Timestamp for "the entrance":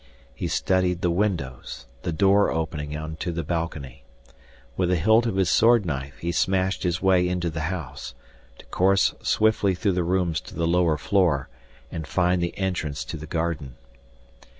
12.41-13.05